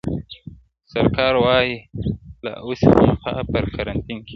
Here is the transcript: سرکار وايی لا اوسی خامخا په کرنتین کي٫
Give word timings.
سرکار 0.93 1.33
وايی 1.43 1.73
لا 2.43 2.53
اوسی 2.65 2.87
خامخا 2.95 3.33
په 3.51 3.59
کرنتین 3.75 4.17
کي٫ 4.25 4.29